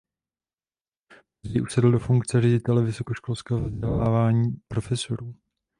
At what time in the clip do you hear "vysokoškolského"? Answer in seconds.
2.85-3.59